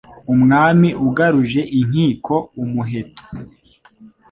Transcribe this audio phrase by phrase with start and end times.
[0.33, 3.23] Umwami ugaruje inkiko umuheto